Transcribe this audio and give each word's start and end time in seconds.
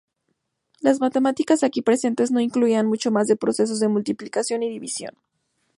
Las 0.79 0.99
matemáticas 0.99 1.61
aquí 1.61 1.83
presentes 1.83 2.31
no 2.31 2.39
incluían 2.39 2.87
mucho 2.87 3.11
más 3.11 3.27
de 3.27 3.35
procesos 3.35 3.79
de 3.79 3.87
multiplicación 3.87 4.63
y 4.63 4.69
división. 4.71 5.15